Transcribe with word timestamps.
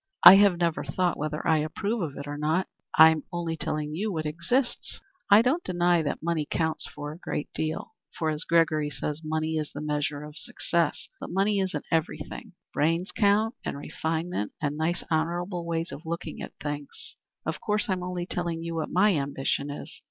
"I 0.25 0.37
have 0.37 0.57
never 0.57 0.83
thought 0.83 1.15
whether 1.15 1.45
I 1.47 1.57
approve 1.59 2.01
of 2.01 2.17
it 2.17 2.25
or 2.25 2.35
not. 2.35 2.65
I 2.97 3.11
am 3.11 3.21
only 3.31 3.55
telling 3.55 3.93
you 3.93 4.11
what 4.11 4.25
exists. 4.25 4.99
I 5.29 5.43
don't 5.43 5.63
deny 5.63 6.01
that 6.01 6.23
money 6.23 6.47
counts 6.49 6.87
for 6.89 7.11
a 7.11 7.19
great 7.19 7.49
deal, 7.53 7.93
for, 8.17 8.31
as 8.31 8.43
Gregory 8.43 8.89
says, 8.89 9.21
money 9.23 9.57
is 9.57 9.71
the 9.71 9.79
measure 9.79 10.23
of 10.23 10.37
success. 10.37 11.07
But 11.19 11.29
money 11.29 11.59
isn't 11.59 11.85
everything. 11.91 12.53
Brains 12.73 13.11
count 13.11 13.53
and 13.63 13.77
refinement, 13.77 14.53
and 14.59 14.75
nice 14.75 15.03
honorable 15.11 15.67
ways 15.67 15.91
of 15.91 16.01
looking 16.07 16.41
at 16.41 16.53
things. 16.59 17.15
Of 17.45 17.61
course, 17.61 17.87
I'm 17.87 18.01
only 18.01 18.25
telling 18.25 18.63
you 18.63 18.73
what 18.73 18.89
my 18.89 19.13
ambition 19.13 19.69
is. 19.69 19.99